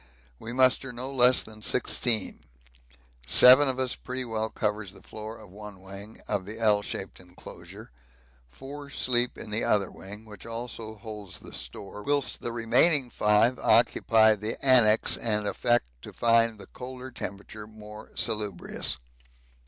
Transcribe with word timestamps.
We 0.39 0.51
muster 0.51 0.91
no 0.91 1.11
less 1.11 1.43
than 1.43 1.61
sixteen. 1.61 2.39
Seven 3.27 3.67
of 3.69 3.77
us 3.77 3.93
pretty 3.93 4.25
well 4.25 4.49
cover 4.49 4.83
the 4.83 5.03
floor 5.03 5.37
of 5.37 5.51
one 5.51 5.79
wing 5.79 6.21
of 6.27 6.47
the 6.47 6.57
L 6.59 6.81
shaped 6.81 7.19
enclosure, 7.19 7.91
four 8.47 8.89
sleep 8.89 9.37
in 9.37 9.51
the 9.51 9.63
other 9.63 9.91
wing, 9.91 10.25
which 10.25 10.43
also 10.47 10.95
holds 10.95 11.41
the 11.41 11.53
store, 11.53 12.01
whilst 12.01 12.41
the 12.41 12.51
remaining 12.51 13.11
five 13.11 13.59
occupy 13.59 14.33
the 14.33 14.55
annexe 14.65 15.17
and 15.17 15.45
affect 15.45 15.91
to 16.01 16.11
find 16.11 16.57
the 16.57 16.65
colder 16.65 17.11
temperature 17.11 17.67
more 17.67 18.09
salubrious. 18.15 18.97